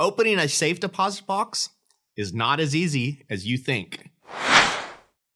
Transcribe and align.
Opening 0.00 0.38
a 0.38 0.48
safe 0.48 0.80
deposit 0.80 1.26
box 1.26 1.68
is 2.16 2.32
not 2.32 2.58
as 2.58 2.74
easy 2.74 3.22
as 3.28 3.46
you 3.46 3.58
think. 3.58 4.08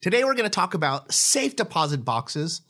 Today, 0.00 0.24
we're 0.24 0.32
going 0.32 0.48
to 0.48 0.48
talk 0.48 0.72
about 0.72 1.12
safe 1.12 1.54
deposit 1.54 2.02
boxes, 2.02 2.62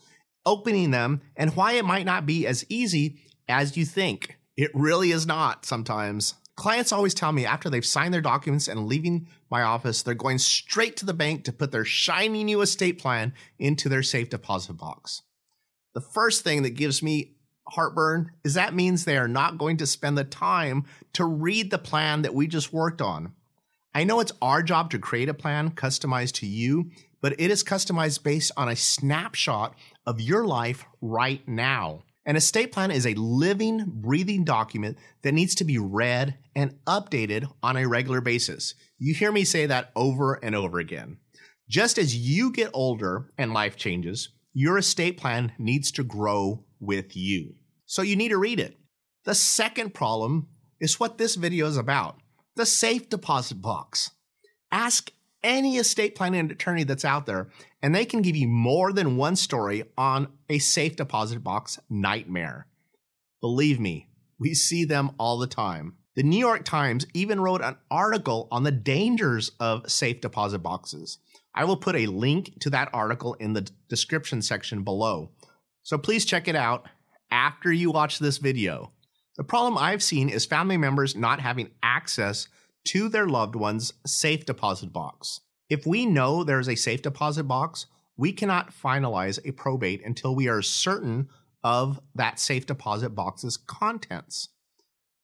opening 0.44 0.90
them, 0.90 1.20
and 1.36 1.54
why 1.54 1.74
it 1.74 1.84
might 1.84 2.04
not 2.04 2.26
be 2.26 2.48
as 2.48 2.66
easy 2.68 3.20
as 3.48 3.76
you 3.76 3.84
think. 3.84 4.40
It 4.56 4.72
really 4.74 5.12
is 5.12 5.24
not 5.24 5.64
sometimes. 5.64 6.34
Clients 6.56 6.90
always 6.90 7.14
tell 7.14 7.30
me 7.30 7.46
after 7.46 7.70
they've 7.70 7.86
signed 7.86 8.12
their 8.12 8.20
documents 8.20 8.66
and 8.66 8.88
leaving 8.88 9.28
my 9.48 9.62
office, 9.62 10.02
they're 10.02 10.14
going 10.14 10.38
straight 10.38 10.96
to 10.96 11.06
the 11.06 11.14
bank 11.14 11.44
to 11.44 11.52
put 11.52 11.70
their 11.70 11.84
shiny 11.84 12.42
new 12.42 12.60
estate 12.60 12.98
plan 12.98 13.32
into 13.56 13.88
their 13.88 14.02
safe 14.02 14.28
deposit 14.28 14.72
box. 14.72 15.22
The 15.94 16.00
first 16.00 16.42
thing 16.42 16.64
that 16.64 16.70
gives 16.70 17.04
me 17.04 17.36
heartburn 17.68 18.30
is 18.44 18.54
that 18.54 18.74
means 18.74 19.04
they 19.04 19.16
are 19.16 19.28
not 19.28 19.58
going 19.58 19.76
to 19.78 19.86
spend 19.86 20.18
the 20.18 20.24
time 20.24 20.84
to 21.14 21.24
read 21.24 21.70
the 21.70 21.78
plan 21.78 22.22
that 22.22 22.34
we 22.34 22.46
just 22.46 22.72
worked 22.72 23.00
on. 23.00 23.32
I 23.94 24.04
know 24.04 24.20
it's 24.20 24.32
our 24.42 24.62
job 24.62 24.90
to 24.90 24.98
create 24.98 25.28
a 25.28 25.34
plan 25.34 25.70
customized 25.70 26.32
to 26.34 26.46
you, 26.46 26.90
but 27.20 27.34
it 27.38 27.50
is 27.50 27.64
customized 27.64 28.22
based 28.22 28.52
on 28.56 28.68
a 28.68 28.76
snapshot 28.76 29.74
of 30.06 30.20
your 30.20 30.44
life 30.44 30.84
right 31.00 31.46
now. 31.48 32.02
An 32.26 32.36
estate 32.36 32.72
plan 32.72 32.90
is 32.90 33.06
a 33.06 33.14
living, 33.14 33.84
breathing 33.86 34.44
document 34.44 34.98
that 35.22 35.32
needs 35.32 35.54
to 35.56 35.64
be 35.64 35.78
read 35.78 36.38
and 36.56 36.74
updated 36.86 37.46
on 37.62 37.76
a 37.76 37.86
regular 37.86 38.20
basis. 38.20 38.74
You 38.98 39.14
hear 39.14 39.30
me 39.30 39.44
say 39.44 39.66
that 39.66 39.90
over 39.94 40.34
and 40.42 40.54
over 40.54 40.78
again. 40.78 41.18
Just 41.68 41.98
as 41.98 42.16
you 42.16 42.50
get 42.50 42.70
older 42.72 43.30
and 43.36 43.52
life 43.52 43.76
changes, 43.76 44.30
your 44.52 44.78
estate 44.78 45.18
plan 45.18 45.52
needs 45.58 45.90
to 45.92 46.04
grow 46.04 46.64
with 46.84 47.16
you. 47.16 47.54
So 47.86 48.02
you 48.02 48.16
need 48.16 48.30
to 48.30 48.38
read 48.38 48.60
it. 48.60 48.76
The 49.24 49.34
second 49.34 49.94
problem 49.94 50.48
is 50.80 51.00
what 51.00 51.18
this 51.18 51.34
video 51.34 51.66
is 51.66 51.76
about 51.76 52.18
the 52.56 52.66
safe 52.66 53.08
deposit 53.08 53.60
box. 53.60 54.12
Ask 54.70 55.10
any 55.42 55.76
estate 55.76 56.14
planning 56.14 56.50
attorney 56.50 56.84
that's 56.84 57.04
out 57.04 57.26
there, 57.26 57.48
and 57.82 57.94
they 57.94 58.04
can 58.04 58.22
give 58.22 58.36
you 58.36 58.48
more 58.48 58.92
than 58.92 59.16
one 59.16 59.36
story 59.36 59.84
on 59.98 60.28
a 60.48 60.58
safe 60.58 60.96
deposit 60.96 61.42
box 61.42 61.78
nightmare. 61.90 62.66
Believe 63.40 63.78
me, 63.78 64.08
we 64.38 64.54
see 64.54 64.84
them 64.84 65.10
all 65.18 65.38
the 65.38 65.46
time. 65.46 65.96
The 66.16 66.22
New 66.22 66.38
York 66.38 66.64
Times 66.64 67.06
even 67.12 67.40
wrote 67.40 67.60
an 67.60 67.76
article 67.90 68.48
on 68.50 68.62
the 68.62 68.70
dangers 68.70 69.50
of 69.58 69.90
safe 69.90 70.20
deposit 70.20 70.60
boxes. 70.60 71.18
I 71.54 71.64
will 71.64 71.76
put 71.76 71.96
a 71.96 72.06
link 72.06 72.60
to 72.60 72.70
that 72.70 72.88
article 72.92 73.34
in 73.34 73.52
the 73.52 73.68
description 73.88 74.40
section 74.40 74.82
below. 74.82 75.30
So 75.84 75.98
please 75.98 76.24
check 76.24 76.48
it 76.48 76.56
out 76.56 76.88
after 77.30 77.70
you 77.70 77.90
watch 77.90 78.18
this 78.18 78.38
video. 78.38 78.90
The 79.36 79.44
problem 79.44 79.76
I've 79.76 80.02
seen 80.02 80.30
is 80.30 80.46
family 80.46 80.78
members 80.78 81.14
not 81.14 81.40
having 81.40 81.70
access 81.82 82.48
to 82.86 83.10
their 83.10 83.28
loved 83.28 83.54
one's 83.54 83.92
safe 84.06 84.46
deposit 84.46 84.94
box. 84.94 85.40
If 85.68 85.86
we 85.86 86.06
know 86.06 86.42
there 86.42 86.58
is 86.58 86.70
a 86.70 86.74
safe 86.74 87.02
deposit 87.02 87.44
box, 87.44 87.86
we 88.16 88.32
cannot 88.32 88.72
finalize 88.72 89.38
a 89.44 89.52
probate 89.52 90.02
until 90.04 90.34
we 90.34 90.48
are 90.48 90.62
certain 90.62 91.28
of 91.62 92.00
that 92.14 92.38
safe 92.38 92.64
deposit 92.64 93.10
box's 93.10 93.58
contents. 93.58 94.48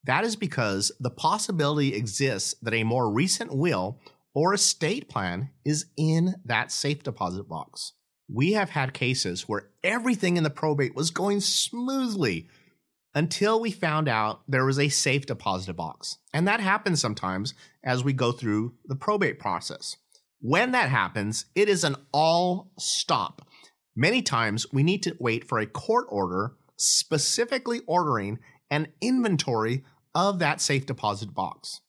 That 0.04 0.24
is 0.24 0.36
because 0.36 0.92
the 1.00 1.10
possibility 1.10 1.94
exists 1.94 2.54
that 2.60 2.74
a 2.74 2.84
more 2.84 3.10
recent 3.10 3.54
will 3.54 3.98
or 4.34 4.52
estate 4.52 5.08
plan 5.08 5.50
is 5.64 5.86
in 5.96 6.34
that 6.44 6.70
safe 6.70 7.02
deposit 7.02 7.48
box 7.48 7.92
we 8.32 8.52
have 8.52 8.70
had 8.70 8.94
cases 8.94 9.48
where 9.48 9.68
everything 9.82 10.36
in 10.36 10.44
the 10.44 10.50
probate 10.50 10.94
was 10.94 11.10
going 11.10 11.40
smoothly 11.40 12.48
until 13.14 13.60
we 13.60 13.72
found 13.72 14.08
out 14.08 14.42
there 14.46 14.64
was 14.64 14.78
a 14.78 14.88
safe 14.88 15.26
deposit 15.26 15.74
box. 15.74 16.18
And 16.32 16.46
that 16.46 16.60
happens 16.60 17.00
sometimes 17.00 17.54
as 17.82 18.04
we 18.04 18.12
go 18.12 18.30
through 18.30 18.74
the 18.84 18.94
probate 18.94 19.40
process. 19.40 19.96
When 20.40 20.70
that 20.72 20.88
happens, 20.88 21.46
it 21.54 21.68
is 21.68 21.82
an 21.82 21.96
all 22.12 22.70
stop. 22.78 23.46
Many 23.96 24.22
times 24.22 24.72
we 24.72 24.82
need 24.82 25.02
to 25.02 25.16
wait 25.18 25.48
for 25.48 25.58
a 25.58 25.66
court 25.66 26.06
order 26.08 26.52
specifically 26.76 27.80
ordering 27.86 28.38
an 28.70 28.88
inventory 29.00 29.84
of 30.14 30.38
that 30.38 30.60
safe 30.60 30.86
deposit 30.86 31.34
box. 31.34 31.80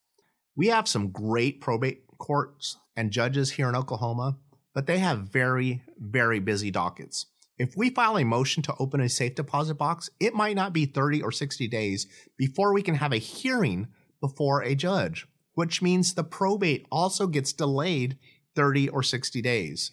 We 0.55 0.67
have 0.67 0.87
some 0.87 1.11
great 1.11 1.61
probate 1.61 2.03
courts 2.17 2.77
and 2.95 3.11
judges 3.11 3.51
here 3.51 3.69
in 3.69 3.75
Oklahoma 3.75 4.37
but 4.73 4.87
they 4.87 4.99
have 4.99 5.29
very, 5.29 5.81
very 5.97 6.39
busy 6.39 6.71
dockets. 6.71 7.27
If 7.57 7.77
we 7.77 7.89
file 7.89 8.17
a 8.17 8.25
motion 8.25 8.63
to 8.63 8.75
open 8.79 9.01
a 9.01 9.09
safe 9.09 9.35
deposit 9.35 9.75
box, 9.75 10.09
it 10.19 10.33
might 10.33 10.55
not 10.55 10.73
be 10.73 10.85
30 10.85 11.21
or 11.21 11.31
60 11.31 11.67
days 11.67 12.07
before 12.37 12.73
we 12.73 12.81
can 12.81 12.95
have 12.95 13.13
a 13.13 13.17
hearing 13.17 13.87
before 14.19 14.63
a 14.63 14.73
judge, 14.73 15.27
which 15.53 15.81
means 15.81 16.13
the 16.13 16.23
probate 16.23 16.87
also 16.91 17.27
gets 17.27 17.53
delayed 17.53 18.17
30 18.55 18.89
or 18.89 19.03
60 19.03 19.41
days. 19.41 19.91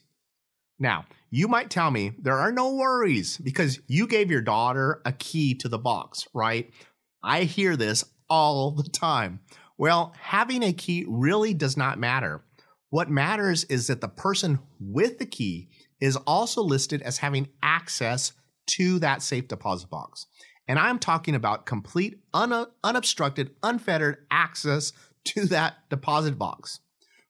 Now, 0.78 1.06
you 1.30 1.48
might 1.48 1.70
tell 1.70 1.90
me 1.90 2.12
there 2.18 2.38
are 2.38 2.52
no 2.52 2.74
worries 2.74 3.36
because 3.36 3.80
you 3.86 4.06
gave 4.06 4.30
your 4.30 4.40
daughter 4.40 5.02
a 5.04 5.12
key 5.12 5.54
to 5.56 5.68
the 5.68 5.78
box, 5.78 6.26
right? 6.32 6.70
I 7.22 7.42
hear 7.42 7.76
this 7.76 8.04
all 8.30 8.70
the 8.70 8.88
time. 8.88 9.40
Well, 9.76 10.14
having 10.20 10.62
a 10.62 10.72
key 10.72 11.04
really 11.06 11.52
does 11.52 11.76
not 11.76 11.98
matter 11.98 12.42
what 12.90 13.10
matters 13.10 13.64
is 13.64 13.86
that 13.88 14.00
the 14.00 14.08
person 14.08 14.58
with 14.80 15.18
the 15.18 15.26
key 15.26 15.68
is 16.00 16.16
also 16.16 16.62
listed 16.62 17.02
as 17.02 17.18
having 17.18 17.48
access 17.62 18.32
to 18.66 18.98
that 19.00 19.22
safe 19.22 19.48
deposit 19.48 19.90
box. 19.90 20.26
And 20.66 20.78
I'm 20.78 20.98
talking 20.98 21.34
about 21.34 21.66
complete, 21.66 22.20
un- 22.34 22.66
unobstructed, 22.84 23.50
unfettered 23.62 24.26
access 24.30 24.92
to 25.24 25.46
that 25.46 25.88
deposit 25.88 26.38
box. 26.38 26.80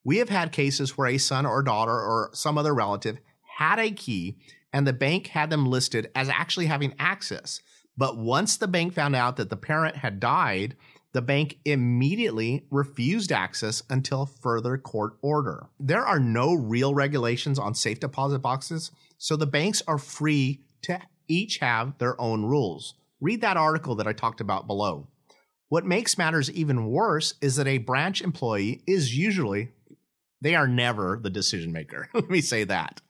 We 0.04 0.18
have 0.18 0.28
had 0.28 0.52
cases 0.52 0.96
where 0.96 1.08
a 1.08 1.18
son 1.18 1.46
or 1.46 1.62
daughter 1.62 1.92
or 1.92 2.30
some 2.32 2.58
other 2.58 2.74
relative 2.74 3.18
had 3.58 3.78
a 3.78 3.90
key 3.90 4.38
and 4.72 4.86
the 4.86 4.92
bank 4.92 5.28
had 5.28 5.50
them 5.50 5.66
listed 5.66 6.10
as 6.14 6.28
actually 6.28 6.66
having 6.66 6.94
access. 6.98 7.60
But 7.96 8.16
once 8.16 8.56
the 8.56 8.68
bank 8.68 8.94
found 8.94 9.16
out 9.16 9.36
that 9.36 9.50
the 9.50 9.56
parent 9.56 9.96
had 9.96 10.20
died, 10.20 10.76
the 11.18 11.22
bank 11.22 11.58
immediately 11.64 12.64
refused 12.70 13.32
access 13.32 13.82
until 13.90 14.24
further 14.24 14.78
court 14.78 15.14
order. 15.20 15.66
There 15.80 16.06
are 16.06 16.20
no 16.20 16.54
real 16.54 16.94
regulations 16.94 17.58
on 17.58 17.74
safe 17.74 17.98
deposit 17.98 18.38
boxes, 18.38 18.92
so 19.16 19.34
the 19.34 19.44
banks 19.44 19.82
are 19.88 19.98
free 19.98 20.60
to 20.82 21.00
each 21.26 21.58
have 21.58 21.98
their 21.98 22.20
own 22.20 22.44
rules. 22.44 22.94
Read 23.20 23.40
that 23.40 23.56
article 23.56 23.96
that 23.96 24.06
I 24.06 24.12
talked 24.12 24.40
about 24.40 24.68
below. 24.68 25.08
What 25.68 25.84
makes 25.84 26.16
matters 26.16 26.52
even 26.52 26.86
worse 26.86 27.34
is 27.40 27.56
that 27.56 27.66
a 27.66 27.78
branch 27.78 28.22
employee 28.22 28.82
is 28.86 29.18
usually, 29.18 29.72
they 30.40 30.54
are 30.54 30.68
never 30.68 31.18
the 31.20 31.30
decision 31.30 31.72
maker. 31.72 32.08
Let 32.14 32.30
me 32.30 32.40
say 32.40 32.62
that. 32.62 33.00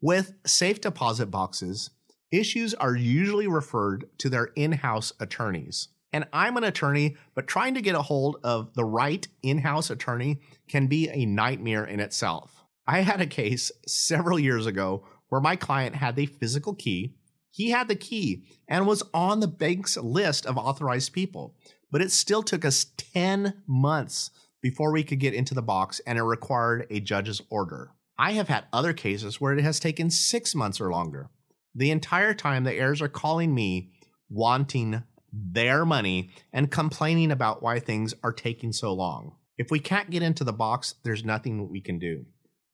With 0.00 0.34
safe 0.46 0.80
deposit 0.80 1.32
boxes, 1.32 1.90
issues 2.30 2.74
are 2.74 2.94
usually 2.94 3.48
referred 3.48 4.08
to 4.18 4.28
their 4.28 4.50
in 4.54 4.70
house 4.70 5.12
attorneys. 5.18 5.88
And 6.12 6.26
I'm 6.32 6.56
an 6.56 6.64
attorney, 6.64 7.16
but 7.34 7.46
trying 7.46 7.74
to 7.74 7.82
get 7.82 7.94
a 7.94 8.02
hold 8.02 8.38
of 8.42 8.74
the 8.74 8.84
right 8.84 9.26
in 9.42 9.58
house 9.58 9.90
attorney 9.90 10.40
can 10.68 10.86
be 10.86 11.08
a 11.08 11.26
nightmare 11.26 11.84
in 11.84 12.00
itself. 12.00 12.64
I 12.86 13.00
had 13.00 13.20
a 13.20 13.26
case 13.26 13.70
several 13.86 14.38
years 14.38 14.66
ago 14.66 15.04
where 15.28 15.40
my 15.40 15.56
client 15.56 15.94
had 15.94 16.16
the 16.16 16.26
physical 16.26 16.74
key. 16.74 17.14
He 17.50 17.70
had 17.70 17.88
the 17.88 17.94
key 17.94 18.44
and 18.68 18.86
was 18.86 19.02
on 19.14 19.40
the 19.40 19.48
bank's 19.48 19.96
list 19.96 20.46
of 20.46 20.56
authorized 20.56 21.12
people, 21.12 21.54
but 21.90 22.02
it 22.02 22.10
still 22.10 22.42
took 22.42 22.64
us 22.64 22.86
10 22.96 23.62
months 23.66 24.30
before 24.62 24.92
we 24.92 25.04
could 25.04 25.20
get 25.20 25.34
into 25.34 25.54
the 25.54 25.62
box 25.62 26.00
and 26.06 26.18
it 26.18 26.22
required 26.22 26.86
a 26.90 27.00
judge's 27.00 27.40
order. 27.50 27.92
I 28.18 28.32
have 28.32 28.48
had 28.48 28.66
other 28.72 28.92
cases 28.92 29.40
where 29.40 29.56
it 29.56 29.62
has 29.62 29.80
taken 29.80 30.10
six 30.10 30.54
months 30.54 30.80
or 30.80 30.90
longer. 30.90 31.30
The 31.74 31.90
entire 31.90 32.34
time, 32.34 32.64
the 32.64 32.74
heirs 32.74 33.00
are 33.00 33.08
calling 33.08 33.54
me 33.54 33.92
wanting 34.28 35.02
their 35.32 35.84
money 35.84 36.30
and 36.52 36.70
complaining 36.70 37.30
about 37.30 37.62
why 37.62 37.78
things 37.78 38.14
are 38.22 38.32
taking 38.32 38.72
so 38.72 38.92
long. 38.92 39.36
If 39.58 39.70
we 39.70 39.78
can't 39.78 40.10
get 40.10 40.22
into 40.22 40.44
the 40.44 40.52
box, 40.52 40.94
there's 41.02 41.24
nothing 41.24 41.68
we 41.68 41.80
can 41.80 41.98
do. 41.98 42.24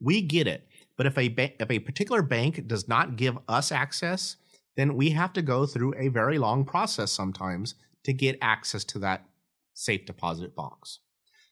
We 0.01 0.23
get 0.23 0.47
it, 0.47 0.67
but 0.97 1.07
if 1.07 1.17
a 1.19 1.29
ba- 1.29 1.61
if 1.61 1.71
a 1.71 1.79
particular 1.79 2.23
bank 2.23 2.67
does 2.67 2.87
not 2.87 3.17
give 3.17 3.39
us 3.49 3.73
access, 3.73 4.37
then 4.77 4.95
we 4.95 5.11
have 5.11 5.33
to 5.33 5.43
go 5.43 5.67
through 5.67 5.95
a 5.97 6.09
very 6.09 6.39
long 6.39 6.65
process 6.65 7.11
sometimes 7.11 7.75
to 8.05 8.13
get 8.13 8.39
access 8.41 8.85
to 8.85 8.99
that 9.01 9.27
safe 9.75 10.07
deposit 10.07 10.55
box. 10.55 11.01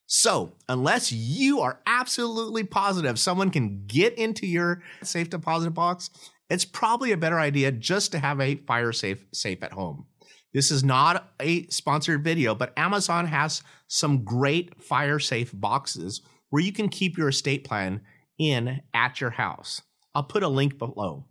So, 0.07 0.53
unless 0.69 1.11
you 1.11 1.61
are 1.61 1.81
absolutely 1.87 2.65
positive 2.65 3.19
someone 3.19 3.51
can 3.51 3.85
get 3.87 4.15
into 4.19 4.47
your 4.47 4.83
safe 5.03 5.31
deposit 5.31 5.71
box, 5.71 6.11
it's 6.51 6.65
probably 6.65 7.13
a 7.13 7.17
better 7.17 7.41
idea 7.41 7.73
just 7.73 8.13
to 8.13 8.19
have 8.19 8.41
a 8.41 8.57
fire 8.57 8.93
safe 8.93 9.25
safe 9.33 9.63
at 9.63 9.73
home. 9.73 10.07
This 10.55 10.71
is 10.71 10.85
not 10.85 11.33
a 11.41 11.67
sponsored 11.67 12.23
video, 12.23 12.55
but 12.55 12.73
Amazon 12.77 13.27
has 13.27 13.63
some 13.89 14.23
great 14.25 14.81
fire 14.81 15.19
safe 15.19 15.51
boxes 15.53 16.23
where 16.51 16.63
you 16.63 16.73
can 16.73 16.89
keep 16.89 17.19
your 17.19 17.29
estate 17.29 17.65
plan 17.65 18.01
in 18.39 18.81
at 18.95 19.21
your 19.21 19.31
house. 19.31 19.83
I'll 20.15 20.23
put 20.23 20.45
a 20.45 20.49
link 20.49 20.79
below. 20.79 21.27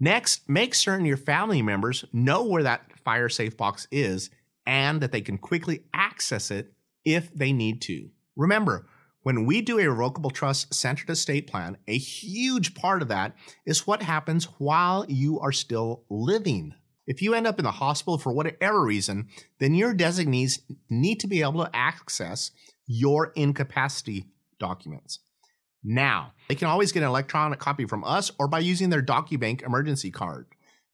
Next, 0.00 0.48
make 0.48 0.74
certain 0.74 1.04
your 1.04 1.18
family 1.18 1.60
members 1.60 2.06
know 2.10 2.44
where 2.44 2.62
that 2.62 2.98
fire 3.04 3.28
safe 3.28 3.54
box 3.54 3.86
is 3.90 4.30
and 4.66 5.02
that 5.02 5.12
they 5.12 5.20
can 5.20 5.36
quickly 5.36 5.84
access 5.92 6.50
it 6.50 6.72
if 7.04 7.32
they 7.34 7.52
need 7.52 7.82
to. 7.82 8.08
Remember, 8.34 8.86
when 9.22 9.44
we 9.44 9.60
do 9.60 9.78
a 9.78 9.88
revocable 9.88 10.30
trust 10.30 10.72
centered 10.72 11.10
estate 11.10 11.46
plan, 11.46 11.76
a 11.86 11.96
huge 11.98 12.74
part 12.74 13.02
of 13.02 13.08
that 13.08 13.36
is 13.66 13.86
what 13.86 14.02
happens 14.02 14.46
while 14.58 15.04
you 15.06 15.38
are 15.40 15.52
still 15.52 16.04
living. 16.08 16.74
If 17.06 17.20
you 17.20 17.34
end 17.34 17.46
up 17.46 17.58
in 17.58 17.64
the 17.64 17.70
hospital 17.70 18.18
for 18.18 18.32
whatever 18.32 18.82
reason, 18.82 19.28
then 19.58 19.74
your 19.74 19.94
designees 19.94 20.60
need 20.88 21.20
to 21.20 21.26
be 21.26 21.42
able 21.42 21.64
to 21.64 21.70
access 21.74 22.50
your 22.86 23.32
incapacity 23.36 24.26
documents. 24.58 25.18
Now, 25.82 26.32
they 26.48 26.54
can 26.54 26.68
always 26.68 26.92
get 26.92 27.02
an 27.02 27.08
electronic 27.10 27.58
copy 27.58 27.84
from 27.84 28.04
us 28.04 28.30
or 28.38 28.48
by 28.48 28.60
using 28.60 28.88
their 28.88 29.02
DocuBank 29.02 29.62
emergency 29.62 30.10
card. 30.10 30.46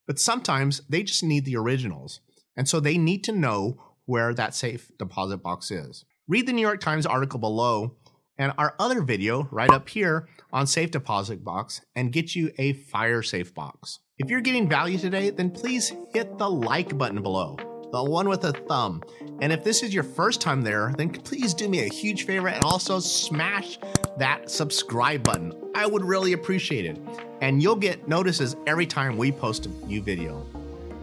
But 0.06 0.18
sometimes 0.18 0.82
they 0.88 1.04
just 1.04 1.22
need 1.22 1.44
the 1.44 1.56
originals, 1.56 2.20
and 2.56 2.68
so 2.68 2.80
they 2.80 2.98
need 2.98 3.22
to 3.24 3.32
know 3.32 3.80
where 4.06 4.34
that 4.34 4.56
safe 4.56 4.90
deposit 4.98 5.38
box 5.38 5.70
is. 5.70 6.04
Read 6.26 6.48
the 6.48 6.52
New 6.52 6.62
York 6.62 6.80
Times 6.80 7.06
article 7.06 7.38
below 7.38 7.94
and 8.40 8.54
our 8.56 8.74
other 8.78 9.02
video 9.02 9.46
right 9.52 9.70
up 9.70 9.88
here 9.88 10.26
on 10.50 10.66
safe 10.66 10.90
deposit 10.90 11.44
box 11.44 11.82
and 11.94 12.10
get 12.10 12.34
you 12.34 12.50
a 12.58 12.72
fire 12.72 13.22
safe 13.22 13.54
box. 13.54 14.00
If 14.18 14.30
you're 14.30 14.40
getting 14.40 14.68
value 14.68 14.98
today, 14.98 15.28
then 15.28 15.50
please 15.50 15.92
hit 16.14 16.38
the 16.38 16.48
like 16.48 16.96
button 16.96 17.22
below, 17.22 17.58
the 17.92 18.02
one 18.02 18.30
with 18.30 18.42
a 18.44 18.52
thumb. 18.52 19.02
And 19.42 19.52
if 19.52 19.62
this 19.62 19.82
is 19.82 19.92
your 19.92 20.04
first 20.04 20.40
time 20.40 20.62
there, 20.62 20.92
then 20.96 21.10
please 21.10 21.52
do 21.52 21.68
me 21.68 21.80
a 21.84 21.92
huge 21.92 22.24
favor 22.24 22.48
and 22.48 22.64
also 22.64 22.98
smash 22.98 23.78
that 24.16 24.50
subscribe 24.50 25.22
button. 25.22 25.52
I 25.74 25.86
would 25.86 26.04
really 26.04 26.32
appreciate 26.32 26.86
it. 26.86 26.98
And 27.42 27.62
you'll 27.62 27.76
get 27.76 28.08
notices 28.08 28.56
every 28.66 28.86
time 28.86 29.18
we 29.18 29.32
post 29.32 29.66
a 29.66 29.68
new 29.86 30.00
video. 30.00 30.46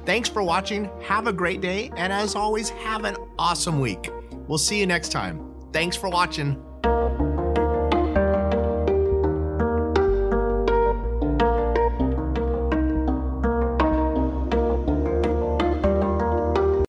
Thanks 0.05 0.27
for 0.27 0.41
watching. 0.41 0.89
Have 1.03 1.27
a 1.27 1.33
great 1.33 1.61
day. 1.61 1.91
And 1.97 2.11
as 2.11 2.33
always, 2.35 2.69
have 2.69 3.03
an 3.03 3.15
awesome 3.37 3.79
week. 3.79 4.09
We'll 4.47 4.57
see 4.57 4.79
you 4.79 4.87
next 4.87 5.09
time. 5.09 5.53
Thanks 5.71 5.95
for 5.95 6.09
watching. 6.09 6.66